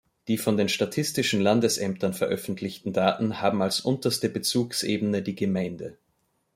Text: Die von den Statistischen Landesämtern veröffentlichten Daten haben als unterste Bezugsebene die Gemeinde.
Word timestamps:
Die 0.27 0.39
von 0.39 0.57
den 0.57 0.67
Statistischen 0.67 1.41
Landesämtern 1.41 2.13
veröffentlichten 2.15 2.91
Daten 2.91 3.39
haben 3.39 3.61
als 3.61 3.81
unterste 3.81 4.29
Bezugsebene 4.29 5.21
die 5.21 5.35
Gemeinde. 5.35 5.95